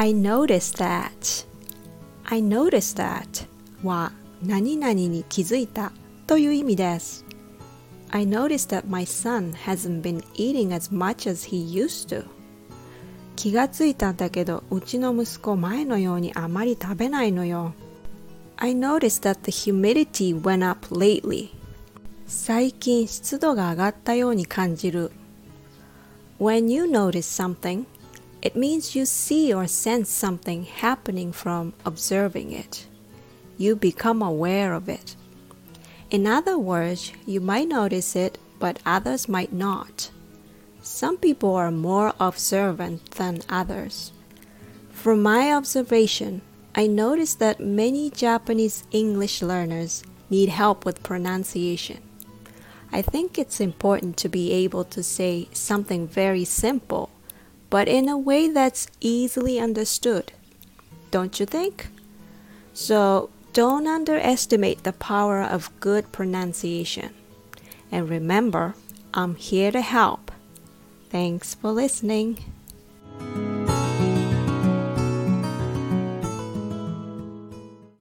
[0.00, 1.44] I noticed that
[2.24, 3.48] I noticed that
[3.82, 5.90] は何々に気づいた
[6.28, 7.24] という意味です
[8.10, 12.24] I noticed that my son hasn't been eating as much as he used to
[13.34, 17.74] 気がついたんだけどうちの息子前のようにあまり食べないのよ
[18.56, 21.48] I noticed that the humidity went up lately
[22.24, 25.10] 最近湿度が上がったように感じる
[26.38, 27.84] When you notice something,
[28.40, 32.86] it means you see or sense something happening from observing it.
[33.56, 35.16] You become aware of it.
[36.10, 40.10] In other words, you might notice it, but others might not.
[40.80, 44.12] Some people are more observant than others.
[44.90, 46.40] From my observation,
[46.74, 51.98] I noticed that many Japanese English learners need help with pronunciation.
[52.92, 57.10] I think it's important to be able to say something very simple,
[57.70, 60.32] but in a way that's easily understood.
[61.10, 61.88] Don't you think?
[62.72, 67.14] So don't underestimate the power of good pronunciation.
[67.90, 68.74] And remember,
[69.14, 70.30] I'm here to help.
[71.10, 72.44] Thanks for listening.